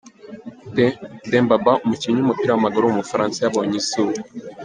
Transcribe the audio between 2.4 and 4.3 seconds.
w’amaguru w’umufaransa yabonye izuba.